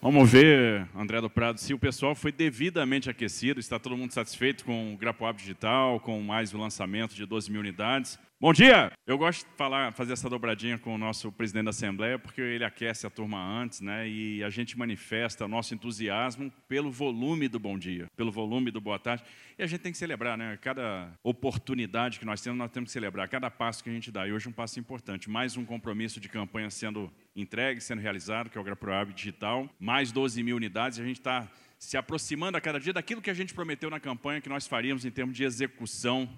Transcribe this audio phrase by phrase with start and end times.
[0.00, 4.64] Vamos ver, André do Prado, se o pessoal foi devidamente aquecido, está todo mundo satisfeito
[4.64, 8.16] com o Grapoab Digital, com mais o lançamento de 12 mil unidades.
[8.40, 8.92] Bom dia!
[9.04, 12.64] Eu gosto de falar, fazer essa dobradinha com o nosso presidente da Assembleia, porque ele
[12.64, 14.08] aquece a turma antes, né?
[14.08, 18.96] E a gente manifesta nosso entusiasmo pelo volume do bom dia, pelo volume do boa
[18.96, 19.24] tarde.
[19.58, 20.56] E a gente tem que celebrar, né?
[20.62, 23.28] Cada oportunidade que nós temos, nós temos que celebrar.
[23.28, 24.24] Cada passo que a gente dá.
[24.24, 25.28] E hoje um passo importante.
[25.28, 30.12] Mais um compromisso de campanha sendo entregue, sendo realizado, que é o Graproab Digital, mais
[30.12, 33.52] 12 mil unidades, a gente está se aproximando a cada dia daquilo que a gente
[33.52, 36.30] prometeu na campanha que nós faríamos em termos de execução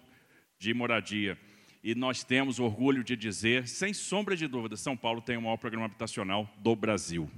[0.58, 1.36] de moradia.
[1.82, 5.56] E nós temos orgulho de dizer, sem sombra de dúvida, São Paulo tem o maior
[5.56, 7.30] programa habitacional do Brasil.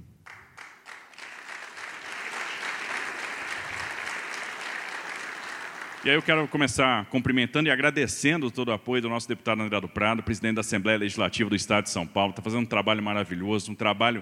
[6.03, 9.79] E aí eu quero começar cumprimentando e agradecendo todo o apoio do nosso deputado André
[9.79, 12.31] do Prado, presidente da Assembleia Legislativa do Estado de São Paulo.
[12.31, 14.21] Está fazendo um trabalho maravilhoso, um trabalho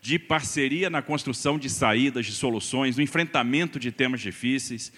[0.00, 4.90] de parceria na construção de saídas, de soluções, no enfrentamento de temas difíceis.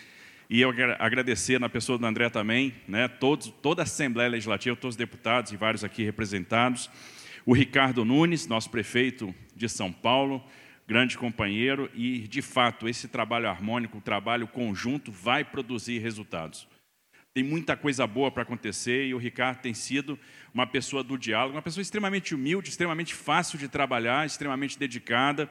[0.53, 4.95] E eu agradecer na pessoa do André também, né, todos, toda a Assembleia Legislativa, todos
[4.95, 6.91] os deputados e vários aqui representados.
[7.47, 10.45] O Ricardo Nunes, nosso prefeito de São Paulo,
[10.89, 16.67] grande companheiro e, de fato, esse trabalho harmônico, o trabalho conjunto vai produzir resultados.
[17.33, 20.19] Tem muita coisa boa para acontecer e o Ricardo tem sido
[20.53, 25.49] uma pessoa do diálogo, uma pessoa extremamente humilde, extremamente fácil de trabalhar, extremamente dedicada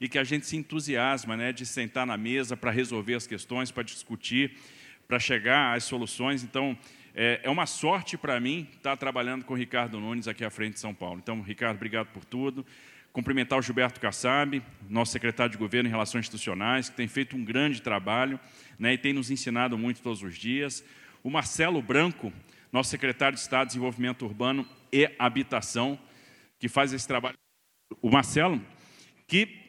[0.00, 3.70] e que a gente se entusiasma né, de sentar na mesa para resolver as questões,
[3.70, 4.56] para discutir,
[5.06, 6.42] para chegar às soluções.
[6.42, 6.76] Então,
[7.14, 10.74] é, é uma sorte para mim estar trabalhando com o Ricardo Nunes aqui à frente
[10.74, 11.20] de São Paulo.
[11.22, 12.64] Então, Ricardo, obrigado por tudo.
[13.12, 17.44] Cumprimentar o Gilberto Kassab, nosso secretário de Governo em Relações Institucionais, que tem feito um
[17.44, 18.38] grande trabalho
[18.78, 20.84] né, e tem nos ensinado muito todos os dias.
[21.22, 22.32] O Marcelo Branco,
[22.72, 25.98] nosso secretário de Estado de Desenvolvimento Urbano e Habitação,
[26.58, 27.36] que faz esse trabalho.
[28.00, 28.62] O Marcelo,
[29.26, 29.59] que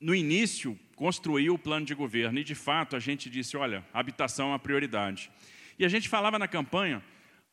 [0.00, 4.46] no início construiu o plano de governo e, de fato, a gente disse: olha, habitação
[4.46, 5.30] é uma prioridade.
[5.78, 7.02] E a gente falava na campanha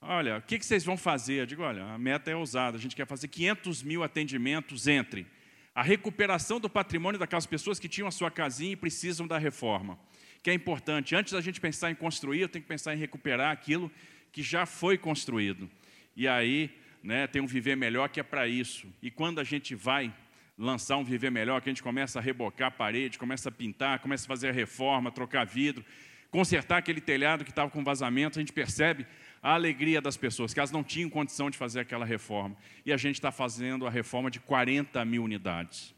[0.05, 1.36] Olha, o que, vocês vão fazer?
[1.36, 5.26] Eu digo, olha, a meta é ousada, a gente quer fazer 500 mil atendimentos entre
[5.73, 9.98] a recuperação do patrimônio daquelas pessoas que tinham a sua casinha e precisam da reforma,
[10.43, 11.15] que é importante.
[11.15, 13.89] Antes da gente pensar em construir, eu tenho que pensar em recuperar aquilo
[14.33, 15.71] que já foi construído.
[16.17, 16.70] E aí,
[17.02, 18.93] né, tem um viver melhor que é para isso.
[19.02, 20.14] E quando a gente vai
[20.58, 23.99] lançar um viver melhor, que a gente começa a rebocar a parede, começa a pintar,
[23.99, 25.83] começa a fazer a reforma, trocar vidro,
[26.30, 29.05] consertar aquele telhado que estava com vazamento, a gente percebe
[29.41, 32.55] a alegria das pessoas, que elas não tinham condição de fazer aquela reforma.
[32.86, 35.93] E a gente está fazendo a reforma de 40 mil unidades.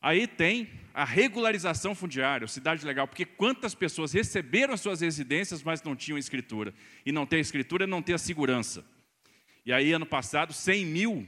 [0.00, 5.82] Aí tem a regularização fundiária, cidade legal, porque quantas pessoas receberam as suas residências, mas
[5.82, 6.72] não tinham escritura.
[7.04, 8.84] E não ter escritura é não ter a segurança.
[9.66, 11.26] E aí, ano passado, 100 mil,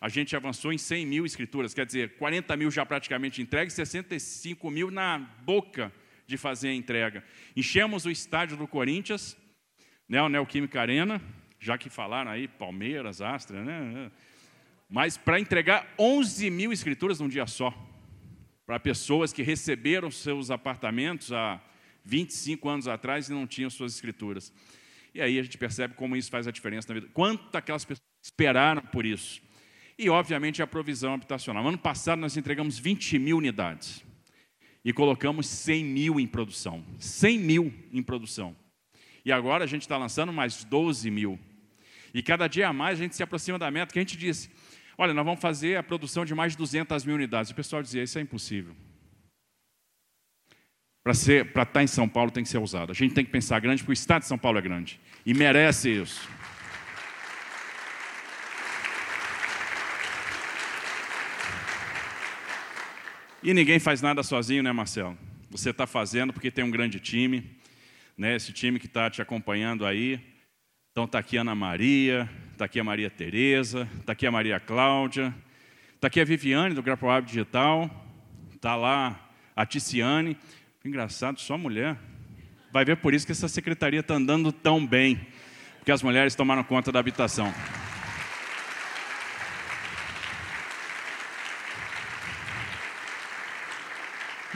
[0.00, 4.70] a gente avançou em 100 mil escrituras, quer dizer, 40 mil já praticamente entregues, 65
[4.70, 5.92] mil na boca
[6.26, 7.24] de fazer a entrega.
[7.56, 9.36] Enchemos o estádio do Corinthians,
[10.08, 11.20] né, o Neoquímica Arena,
[11.58, 14.10] já que falaram aí, Palmeiras, Astra, né?
[14.88, 17.72] Mas para entregar 11 mil escrituras num dia só,
[18.66, 21.60] para pessoas que receberam seus apartamentos há
[22.04, 24.52] 25 anos atrás e não tinham suas escrituras.
[25.14, 27.10] E aí a gente percebe como isso faz a diferença na vida.
[27.12, 29.40] Quanto aquelas pessoas esperaram por isso.
[29.98, 31.66] E, obviamente, a provisão habitacional.
[31.66, 34.04] Ano passado, nós entregamos 20 mil unidades
[34.84, 36.84] e colocamos 100 mil em produção.
[36.98, 38.56] 100 mil em produção.
[39.24, 41.38] E agora a gente está lançando mais 12 mil.
[42.12, 44.50] E cada dia a mais a gente se aproxima da meta que a gente disse:
[44.98, 47.50] olha, nós vamos fazer a produção de mais de 200 mil unidades.
[47.50, 48.74] O pessoal dizia: isso é impossível.
[51.02, 52.90] Para estar tá em São Paulo tem que ser usado.
[52.90, 55.00] A gente tem que pensar grande, porque o estado de São Paulo é grande.
[55.24, 56.28] E merece isso.
[63.44, 65.16] E ninguém faz nada sozinho, né, Marcelo?
[65.50, 67.54] Você está fazendo porque tem um grande time
[68.16, 70.20] né, esse time que está te acompanhando aí.
[70.90, 74.60] Então está aqui a Ana Maria, está aqui a Maria Tereza, está aqui a Maria
[74.60, 75.34] Cláudia,
[75.94, 77.90] está aqui a Viviane do Grapoab Digital,
[78.54, 79.20] está lá
[79.56, 80.36] a Ticiane.
[80.84, 81.96] Engraçado, só mulher.
[82.72, 85.20] Vai ver por isso que essa secretaria está andando tão bem,
[85.78, 87.52] porque as mulheres tomaram conta da habitação.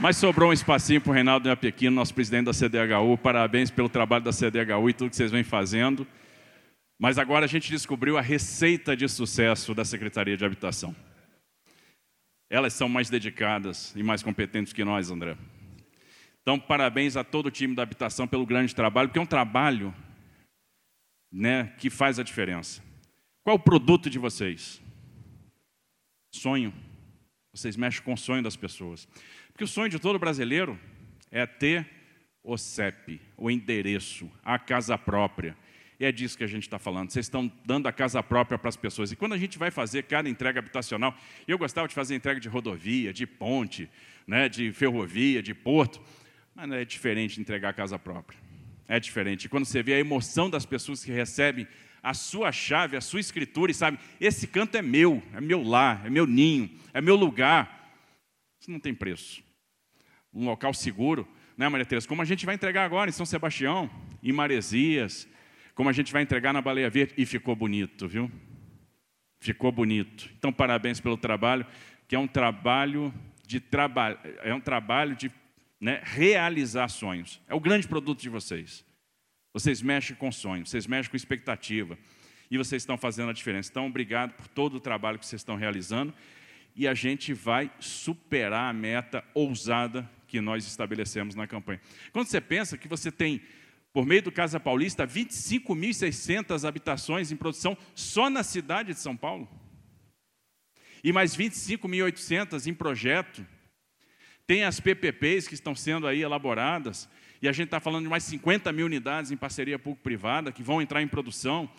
[0.01, 3.19] Mas sobrou um espacinho para o Reinaldo Apequino, nosso presidente da CDHU.
[3.19, 6.07] Parabéns pelo trabalho da CDHU e tudo que vocês vêm fazendo.
[6.97, 10.95] Mas agora a gente descobriu a receita de sucesso da Secretaria de Habitação.
[12.49, 15.37] Elas são mais dedicadas e mais competentes que nós, André.
[16.43, 19.93] Então, parabéns a todo o time da habitação pelo grande trabalho, porque é um trabalho
[21.31, 22.81] né, que faz a diferença.
[23.43, 24.81] Qual o produto de vocês?
[26.33, 26.73] Sonho.
[27.59, 29.09] Vocês mexem com o sonho das pessoas.
[29.53, 30.79] Porque o sonho de todo brasileiro
[31.31, 31.87] é ter
[32.43, 35.57] o CEP, o endereço, a casa própria.
[36.01, 37.11] E é disso que a gente está falando.
[37.11, 39.11] Vocês estão dando a casa própria para as pessoas.
[39.11, 41.17] E quando a gente vai fazer cada entrega habitacional,
[41.47, 43.91] eu gostava de fazer entrega de rodovia, de ponte,
[44.27, 46.01] né, de ferrovia, de porto,
[46.55, 48.39] mas é diferente entregar a casa própria.
[48.87, 49.47] É diferente.
[49.47, 51.67] E quando você vê a emoção das pessoas que recebem
[52.03, 56.07] a sua chave, a sua escritura e sabe, esse canto é meu, é meu lar,
[56.07, 57.93] é meu ninho, é meu lugar.
[58.61, 59.43] Isso não tem preço.
[60.33, 62.07] Um local seguro, né, Maria Teresa?
[62.07, 63.91] Como a gente vai entregar agora em São Sebastião,
[64.23, 65.29] em Maresias,
[65.75, 68.31] como a gente vai entregar na Baleia Verde, e ficou bonito, viu?
[69.41, 70.29] Ficou bonito.
[70.37, 71.65] Então, parabéns pelo trabalho,
[72.07, 73.15] que é um trabalho
[73.47, 75.31] de trabalho, é um trabalho de
[75.81, 77.41] né, realizar sonhos.
[77.49, 78.85] É o grande produto de vocês.
[79.59, 81.99] Vocês mexem com sonhos, vocês mexem com expectativa.
[82.49, 83.69] E vocês estão fazendo a diferença.
[83.69, 86.15] Então, obrigado por todo o trabalho que vocês estão realizando.
[86.77, 91.81] E a gente vai superar a meta ousada que nós estabelecemos na campanha.
[92.13, 93.43] Quando você pensa que você tem,
[93.93, 99.49] por meio do Casa Paulista, 25.600 habitações em produção só na cidade de São Paulo,
[101.03, 103.45] e mais 25.800 em projeto,
[104.47, 107.09] tem as PPPs que estão sendo aí elaboradas,
[107.41, 110.83] e a gente está falando de mais 50 mil unidades em parceria público-privada que vão
[110.83, 111.71] entrar em produção.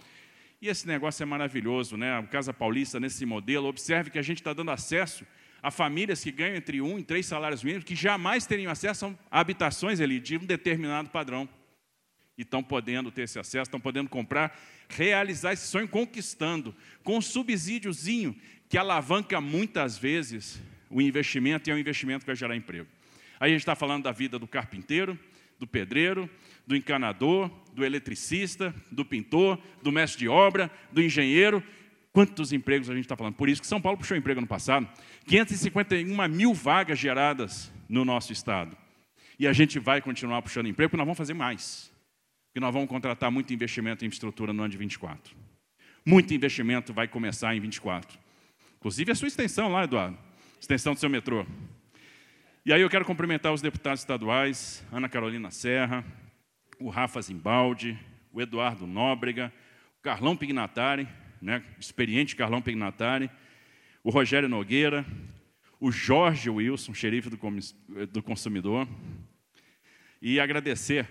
[0.62, 2.18] E esse negócio é maravilhoso, né?
[2.18, 5.26] A Casa Paulista, nesse modelo, observe que a gente está dando acesso
[5.62, 9.40] a famílias que ganham entre um e três salários mínimos, que jamais teriam acesso a
[9.40, 11.48] habitações ali de um determinado padrão.
[12.38, 14.58] E estão podendo ter esse acesso, estão podendo comprar,
[14.88, 16.74] realizar esse sonho conquistando,
[17.04, 18.34] com um subsídiozinho
[18.70, 22.88] que alavanca muitas vezes o investimento e é um investimento que vai gerar emprego.
[23.40, 25.20] Aí a gente está falando da vida do carpinteiro,
[25.60, 26.30] do pedreiro,
[26.66, 31.64] do encanador, do eletricista, do pintor, do mestre de obra, do engenheiro.
[32.12, 33.36] Quantos empregos a gente está falando?
[33.36, 34.88] Por isso que São Paulo puxou emprego no passado.
[35.26, 38.76] 551 mil vagas geradas no nosso estado.
[39.38, 41.92] E a gente vai continuar puxando emprego, porque nós vamos fazer mais.
[42.48, 45.36] Porque nós vamos contratar muito investimento em infraestrutura no ano de 24.
[46.06, 48.18] Muito investimento vai começar em 24.
[48.78, 50.18] Inclusive a sua extensão lá, Eduardo.
[50.60, 51.46] Extensão do seu metrô.
[52.70, 56.06] E aí eu quero cumprimentar os deputados estaduais, Ana Carolina Serra,
[56.80, 57.98] o Rafa Zimbaldi,
[58.32, 59.52] o Eduardo Nóbrega,
[59.98, 61.08] o Carlão Pignatari,
[61.42, 63.28] né, experiente Carlão Pignatari,
[64.04, 65.04] o Rogério Nogueira,
[65.80, 67.40] o Jorge Wilson, xerife do,
[68.06, 68.88] do consumidor,
[70.22, 71.10] e agradecer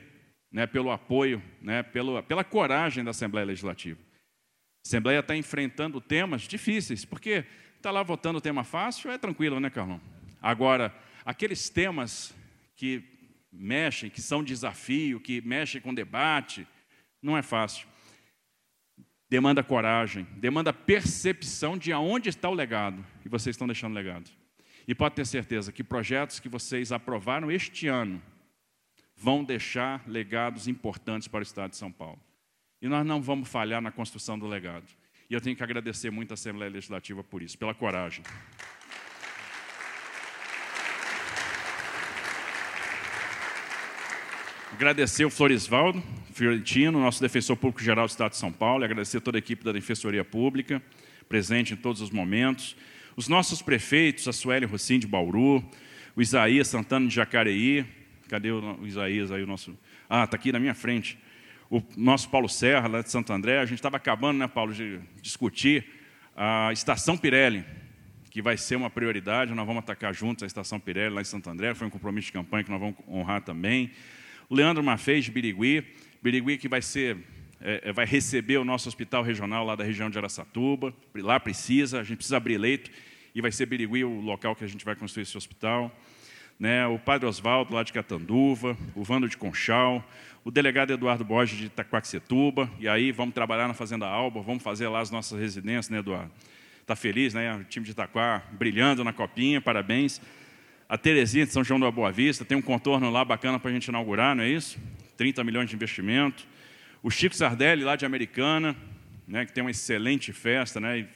[0.52, 3.98] né, pelo apoio, né, pelo, pela coragem da Assembleia Legislativa.
[4.00, 7.44] A Assembleia está enfrentando temas difíceis, porque
[7.74, 10.00] está lá votando tema fácil, é tranquilo, né, Carlão?
[10.40, 10.94] Agora,
[11.28, 12.34] aqueles temas
[12.74, 13.04] que
[13.52, 16.66] mexem, que são desafio, que mexem com debate,
[17.20, 17.86] não é fácil.
[19.28, 24.30] Demanda coragem, demanda percepção de aonde está o legado, e vocês estão deixando legado.
[24.86, 28.22] E pode ter certeza que projetos que vocês aprovaram este ano
[29.14, 32.18] vão deixar legados importantes para o Estado de São Paulo.
[32.80, 34.86] E nós não vamos falhar na construção do legado.
[35.28, 38.24] E eu tenho que agradecer muito a Assembleia Legislativa por isso, pela coragem.
[44.78, 46.00] Agradecer o Florisvaldo
[46.32, 49.64] Fiorentino, nosso defensor público geral do Estado de São Paulo, e agradecer toda a equipe
[49.64, 50.80] da Defensoria Pública,
[51.28, 52.76] presente em todos os momentos.
[53.16, 55.68] Os nossos prefeitos, a Sueli Rossim de Bauru,
[56.14, 57.84] o Isaías Santana de Jacareí,
[58.28, 59.76] cadê o Isaías aí, o nosso...
[60.08, 61.18] Ah, está aqui na minha frente.
[61.68, 65.00] O nosso Paulo Serra, lá de Santo André, a gente estava acabando, né, Paulo, de
[65.20, 65.84] discutir
[66.36, 67.64] a Estação Pirelli,
[68.30, 71.50] que vai ser uma prioridade, nós vamos atacar juntos a Estação Pirelli lá em Santo
[71.50, 73.90] André, foi um compromisso de campanha que nós vamos honrar também.
[74.50, 75.84] O Leandro Mafez, de Birigui,
[76.22, 77.18] Birigui que vai ser
[77.60, 82.00] é, é, vai receber o nosso hospital regional lá da região de Aracatuba, lá precisa,
[82.00, 82.90] a gente precisa abrir leito,
[83.34, 85.94] e vai ser Birigui o local que a gente vai construir esse hospital.
[86.58, 90.02] Né, o Padre Oswaldo, lá de Catanduva, o Vando de Conchal,
[90.42, 94.88] o delegado Eduardo Borges, de Itaquaquecetuba, e aí vamos trabalhar na Fazenda Alba, vamos fazer
[94.88, 96.32] lá as nossas residências, né, Eduardo?
[96.80, 97.54] Está feliz, né?
[97.54, 100.20] O time de Itaquá brilhando na copinha, parabéns.
[100.88, 103.74] A Terezinha de São João da Boa Vista tem um contorno lá bacana para a
[103.74, 104.78] gente inaugurar, não é isso?
[105.18, 106.48] 30 milhões de investimento.
[107.02, 108.74] O Chico Sardelli, lá de Americana,
[109.26, 111.06] né, que tem uma excelente festa, né,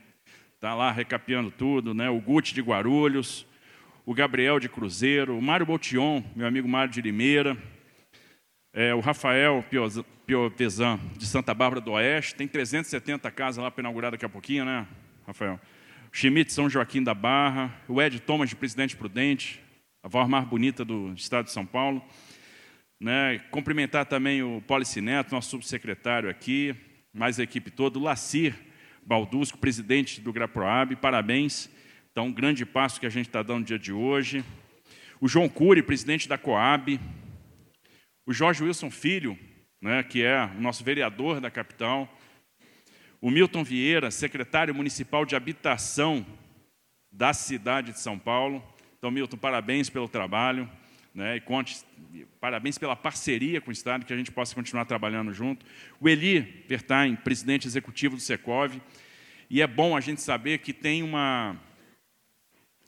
[0.54, 1.94] está lá recapeando tudo.
[1.94, 3.46] Né, o Guti de Guarulhos,
[4.04, 7.56] o Gabriel de Cruzeiro, o Mário Botion, meu amigo Mário de Limeira,
[8.74, 9.64] é, o Rafael
[10.26, 14.66] Piovesan, de Santa Bárbara do Oeste, tem 370 casas lá para inaugurar daqui a pouquinho,
[14.66, 14.86] né,
[15.26, 15.58] Rafael?
[16.12, 19.61] O Schmidt São Joaquim da Barra, o Ed Thomas de Presidente Prudente,
[20.02, 22.02] a voz mais bonita do estado de São Paulo.
[22.98, 23.38] Né?
[23.52, 26.74] Cumprimentar também o Policineto, nosso subsecretário aqui,
[27.14, 28.54] mais a equipe toda, o Lacir
[29.06, 31.70] Baldusco, presidente do GraProab, parabéns
[32.10, 34.44] Então, um grande passo que a gente está dando no dia de hoje.
[35.20, 36.98] O João Cury, presidente da Coab.
[38.26, 39.38] O Jorge Wilson Filho,
[39.80, 42.12] né, que é o nosso vereador da capital.
[43.20, 46.26] O Milton Vieira, secretário municipal de habitação
[47.10, 48.62] da cidade de São Paulo.
[49.02, 50.70] Então, Milton, parabéns pelo trabalho.
[51.12, 51.84] Né, e conte,
[52.40, 55.66] parabéns pela parceria com o Estado, que a gente possa continuar trabalhando junto.
[55.98, 58.80] O Eli Vertain, presidente executivo do Secov.
[59.50, 61.56] E é bom a gente saber que tem uma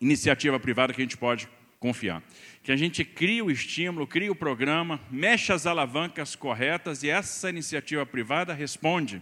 [0.00, 1.49] iniciativa privada que a gente pode
[1.80, 2.23] confiar.
[2.62, 7.50] Que a gente cria o estímulo, cria o programa, mexe as alavancas corretas e essa
[7.50, 9.21] iniciativa privada responde,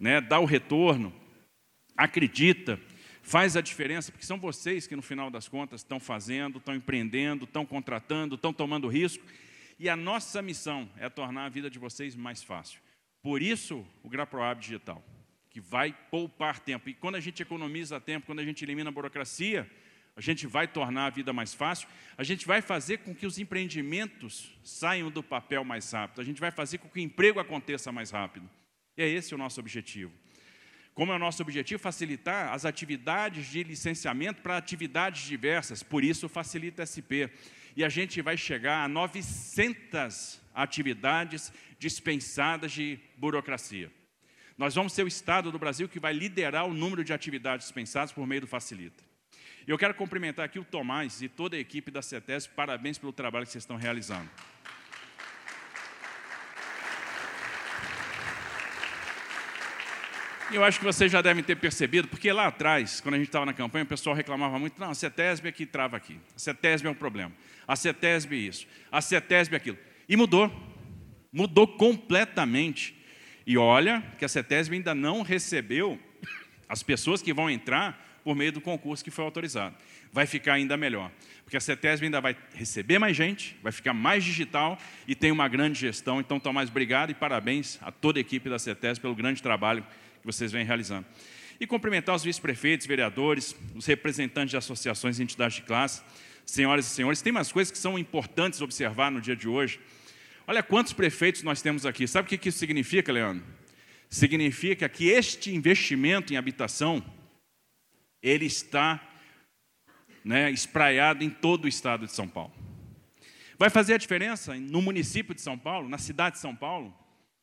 [0.00, 1.12] né, dá o retorno,
[1.94, 2.80] acredita,
[3.24, 7.44] faz a diferença, porque são vocês que no final das contas estão fazendo, estão empreendendo,
[7.44, 9.24] estão contratando, estão tomando risco.
[9.78, 12.80] E a nossa missão é tornar a vida de vocês mais fácil.
[13.22, 15.02] Por isso, o GraProab Digital,
[15.48, 16.90] que vai poupar tempo.
[16.90, 19.68] E quando a gente economiza tempo, quando a gente elimina a burocracia,
[20.14, 21.88] a gente vai tornar a vida mais fácil,
[22.18, 26.40] a gente vai fazer com que os empreendimentos saiam do papel mais rápido, a gente
[26.40, 28.48] vai fazer com que o emprego aconteça mais rápido.
[28.96, 30.12] E é esse o nosso objetivo.
[30.94, 31.82] Como é o nosso objetivo?
[31.82, 37.26] Facilitar as atividades de licenciamento para atividades diversas, por isso facilita SP.
[37.76, 43.90] E a gente vai chegar a 900 atividades dispensadas de burocracia.
[44.56, 48.12] Nós vamos ser o estado do Brasil que vai liderar o número de atividades dispensadas
[48.12, 49.02] por meio do Facilita.
[49.66, 53.46] Eu quero cumprimentar aqui o Tomás e toda a equipe da CETES, parabéns pelo trabalho
[53.46, 54.30] que vocês estão realizando.
[60.50, 63.46] Eu acho que vocês já devem ter percebido, porque lá atrás, quando a gente estava
[63.46, 66.86] na campanha, o pessoal reclamava muito, não, a CETESB é que trava aqui, a CETESB
[66.86, 67.32] é um problema,
[67.66, 69.78] a CETESB é isso, a CETESB é aquilo.
[70.08, 70.52] E mudou,
[71.32, 72.94] mudou completamente.
[73.46, 75.98] E olha que a CETESB ainda não recebeu
[76.68, 79.74] as pessoas que vão entrar por meio do concurso que foi autorizado.
[80.12, 81.10] Vai ficar ainda melhor,
[81.42, 85.48] porque a CETESB ainda vai receber mais gente, vai ficar mais digital e tem uma
[85.48, 86.20] grande gestão.
[86.20, 89.84] Então, Tomás, obrigado e parabéns a toda a equipe da CETESB pelo grande trabalho
[90.24, 91.06] que vocês vêm realizando.
[91.60, 96.02] E cumprimentar os vice-prefeitos, vereadores, os representantes de associações e entidades de classe,
[96.46, 97.20] senhoras e senhores.
[97.20, 99.78] Tem umas coisas que são importantes observar no dia de hoje.
[100.46, 102.08] Olha quantos prefeitos nós temos aqui.
[102.08, 103.44] Sabe o que isso significa, Leandro?
[104.08, 107.04] Significa que este investimento em habitação
[108.22, 109.06] ele está
[110.24, 112.52] né, espraiado em todo o estado de São Paulo.
[113.58, 116.94] Vai fazer a diferença no município de São Paulo, na cidade de São Paulo,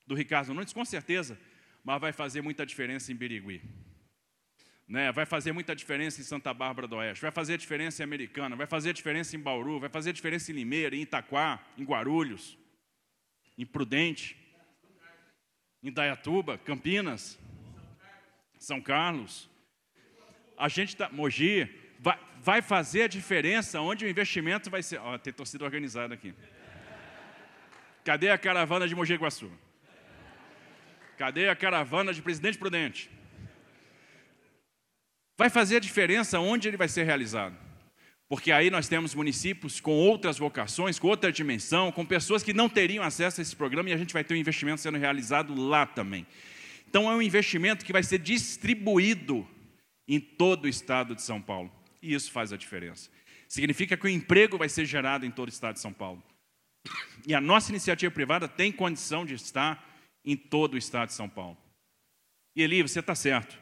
[0.07, 1.37] do Ricardo Nunes, com certeza,
[1.83, 3.61] mas vai fazer muita diferença em Birigui.
[4.87, 8.57] Né, vai fazer muita diferença em Santa Bárbara do Oeste, vai fazer diferença em Americana,
[8.57, 12.57] vai fazer diferença em Bauru, vai fazer diferença em Limeira, em Itaquá, em Guarulhos,
[13.57, 14.35] em Prudente,
[15.81, 17.39] em Dayatuba, Campinas,
[18.59, 19.49] São Carlos
[20.61, 24.99] a gente está, Mogi, vai, vai, fazer a diferença onde o investimento vai ser.
[24.99, 26.35] Ó, tem torcida organizada aqui.
[28.03, 29.51] Cadê a caravana de Mogi Guaçu?
[31.21, 33.07] Cadê a caravana de Presidente Prudente?
[35.37, 37.55] Vai fazer a diferença onde ele vai ser realizado.
[38.27, 42.67] Porque aí nós temos municípios com outras vocações, com outra dimensão, com pessoas que não
[42.67, 45.85] teriam acesso a esse programa e a gente vai ter um investimento sendo realizado lá
[45.85, 46.25] também.
[46.89, 49.47] Então é um investimento que vai ser distribuído
[50.07, 51.71] em todo o estado de São Paulo.
[52.01, 53.11] E isso faz a diferença.
[53.47, 56.23] Significa que o emprego vai ser gerado em todo o estado de São Paulo.
[57.27, 59.90] E a nossa iniciativa privada tem condição de estar
[60.23, 61.57] em todo o estado de São Paulo.
[62.55, 63.57] E Eli, você está certo.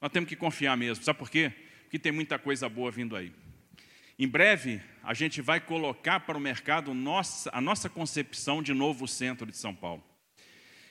[0.00, 1.04] Nós temos que confiar mesmo.
[1.04, 1.52] Sabe por quê?
[1.82, 3.32] Porque tem muita coisa boa vindo aí.
[4.18, 9.46] Em breve, a gente vai colocar para o mercado a nossa concepção de novo centro
[9.46, 10.02] de São Paulo.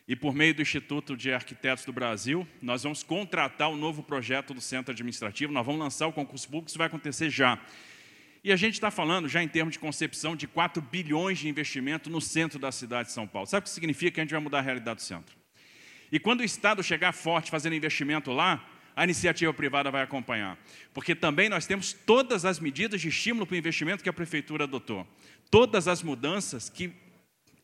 [0.07, 4.53] E por meio do Instituto de Arquitetos do Brasil, nós vamos contratar o novo projeto
[4.53, 7.59] do Centro Administrativo, nós vamos lançar o concurso público, isso vai acontecer já.
[8.45, 12.11] E a gente está falando já em termos de concepção de 4 bilhões de investimento
[12.11, 13.47] no centro da cidade de São Paulo.
[13.47, 15.35] Sabe o que significa que a gente vai mudar a realidade do centro?
[16.11, 18.63] E quando o Estado chegar forte fazendo investimento lá,
[18.95, 20.59] a iniciativa privada vai acompanhar.
[20.93, 24.65] Porque também nós temos todas as medidas de estímulo para o investimento que a Prefeitura
[24.65, 25.07] adotou.
[25.49, 26.93] Todas as mudanças que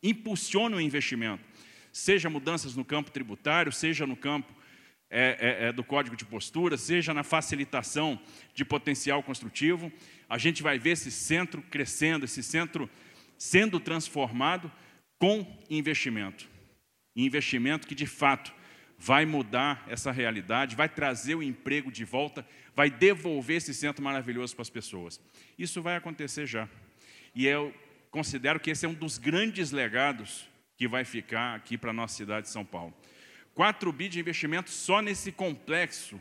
[0.02, 1.44] impulsionam o investimento
[1.92, 4.52] seja mudanças no campo tributário, seja no campo
[5.14, 8.18] é, é, é, do código de postura, seja na facilitação
[8.54, 9.92] de potencial construtivo,
[10.26, 12.88] a gente vai ver esse centro crescendo, esse centro
[13.36, 14.72] sendo transformado
[15.18, 16.48] com investimento.
[17.14, 18.54] Investimento que de fato
[18.96, 24.54] vai mudar essa realidade, vai trazer o emprego de volta, vai devolver esse centro maravilhoso
[24.54, 25.20] para as pessoas.
[25.58, 26.66] Isso vai acontecer já.
[27.34, 27.74] E eu
[28.10, 32.16] considero que esse é um dos grandes legados que vai ficar aqui para a nossa
[32.16, 32.94] cidade de São Paulo.
[33.54, 36.20] 4 bi de investimento só nesse complexo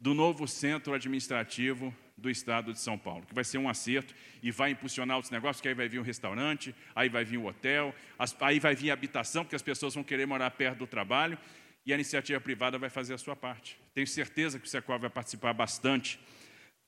[0.00, 4.50] do novo centro administrativo do estado de São Paulo, que vai ser um acerto e
[4.50, 7.94] vai impulsionar os negócios, que aí vai vir um restaurante, aí vai vir um hotel,
[8.40, 11.38] aí vai vir habitação, porque as pessoas vão querer morar perto do trabalho,
[11.84, 13.78] e a iniciativa privada vai fazer a sua parte.
[13.94, 16.18] Tenho certeza que o Secov vai participar bastante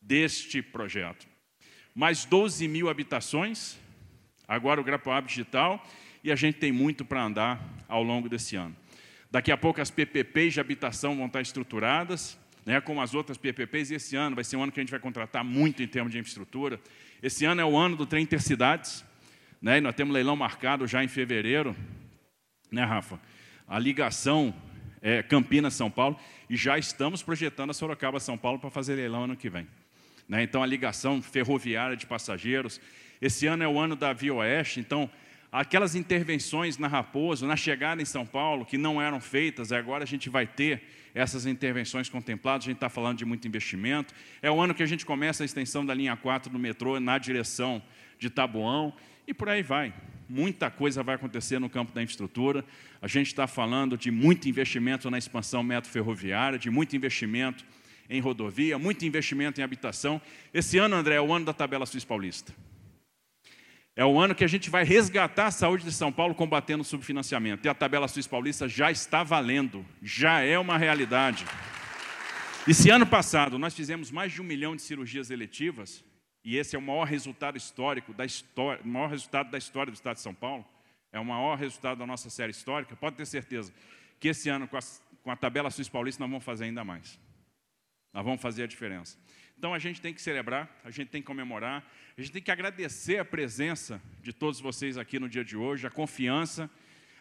[0.01, 1.27] deste projeto.
[1.95, 3.79] Mais 12 mil habitações,
[4.47, 5.85] agora o Grapoab Digital,
[6.25, 8.75] e a gente tem muito para andar ao longo desse ano.
[9.31, 13.91] Daqui a pouco as PPPs de habitação vão estar estruturadas, né, como as outras PPPs,
[13.91, 16.13] e esse ano vai ser um ano que a gente vai contratar muito em termos
[16.13, 16.81] de infraestrutura.
[17.23, 19.05] Esse ano é o ano do trem intercidades,
[19.61, 21.77] né, e nós temos leilão marcado já em fevereiro,
[22.71, 23.21] né, Rafa?
[23.67, 24.55] A ligação
[25.03, 26.19] é, Campinas-São Paulo,
[26.49, 29.69] e já estamos projetando a Sorocaba-São Paulo para fazer leilão ano que vem.
[30.27, 32.81] Né, então, a ligação ferroviária de passageiros.
[33.21, 35.11] Esse ano é o ano da Via Oeste, então
[35.51, 40.07] aquelas intervenções na Raposo, na chegada em São Paulo, que não eram feitas, agora a
[40.07, 40.83] gente vai ter
[41.15, 44.15] essas intervenções contempladas, a gente está falando de muito investimento.
[44.43, 47.19] É o ano que a gente começa a extensão da linha 4 do metrô na
[47.19, 47.83] direção
[48.19, 48.95] de Taboão,
[49.27, 49.93] e por aí vai.
[50.29, 52.65] Muita coisa vai acontecer no campo da infraestrutura.
[53.01, 57.65] A gente está falando de muito investimento na expansão metro-ferroviária, de muito investimento
[58.11, 60.21] em rodovia, muito investimento em habitação.
[60.53, 62.55] Esse ano, André, é o ano da tabela Suíça Paulista.
[63.99, 66.85] É o ano que a gente vai resgatar a saúde de São Paulo combatendo o
[66.85, 67.67] subfinanciamento.
[67.67, 71.45] E a tabela Suíça Paulista já está valendo, já é uma realidade.
[72.69, 76.05] Esse ano passado, nós fizemos mais de um milhão de cirurgias eletivas,
[76.45, 80.15] e esse é o maior resultado histórico da história, maior resultado da história do Estado
[80.15, 80.65] de São Paulo.
[81.11, 82.95] É o maior resultado da nossa série histórica.
[82.95, 83.75] Pode ter certeza
[84.21, 84.81] que esse ano, com a,
[85.25, 87.19] com a tabela Suíça Paulista, nós vamos fazer ainda mais.
[88.15, 89.19] Nós vamos fazer a diferença.
[89.59, 91.85] Então a gente tem que celebrar, a gente tem que comemorar,
[92.17, 95.85] a gente tem que agradecer a presença de todos vocês aqui no dia de hoje,
[95.85, 96.71] a confiança,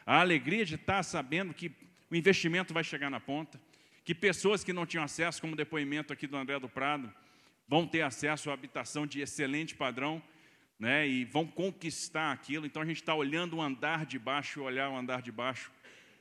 [0.05, 1.71] a alegria de estar sabendo que
[2.11, 3.59] o investimento vai chegar na ponta,
[4.05, 7.11] que pessoas que não tinham acesso, como o depoimento aqui do André do Prado,
[7.67, 10.21] vão ter acesso à habitação de excelente padrão,
[10.79, 12.67] né, e vão conquistar aquilo.
[12.67, 15.71] Então a gente está olhando o andar de baixo, olhar o andar de baixo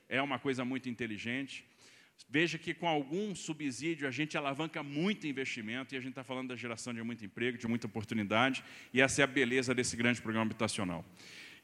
[0.09, 1.62] é uma coisa muito inteligente.
[2.29, 6.48] Veja que com algum subsídio a gente alavanca muito investimento e a gente está falando
[6.48, 10.20] da geração de muito emprego, de muita oportunidade, e essa é a beleza desse grande
[10.20, 11.05] programa habitacional.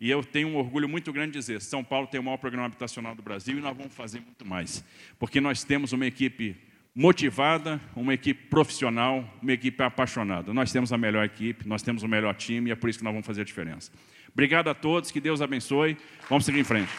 [0.00, 2.66] E eu tenho um orgulho muito grande de dizer: São Paulo tem o maior programa
[2.66, 4.84] habitacional do Brasil e nós vamos fazer muito mais,
[5.18, 6.56] porque nós temos uma equipe
[6.94, 10.52] motivada, uma equipe profissional, uma equipe apaixonada.
[10.52, 13.04] Nós temos a melhor equipe, nós temos o melhor time e é por isso que
[13.04, 13.90] nós vamos fazer a diferença.
[14.32, 15.96] Obrigado a todos, que Deus abençoe.
[16.28, 16.90] Vamos seguir em frente.